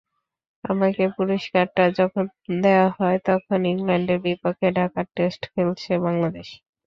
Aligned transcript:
আমাকে 0.63 1.03
পুরস্কারটা 1.15 1.83
যখন 1.99 2.23
দেওয়া 2.61 2.87
হয়, 2.97 3.17
তখন 3.27 3.59
ইংল্যান্ডের 3.71 4.19
বিপক্ষে 4.25 4.67
ঢাকায় 4.77 5.09
টেস্ট 5.15 5.41
খেলছে 5.53 5.91
বাংলাদেশ। 6.05 6.47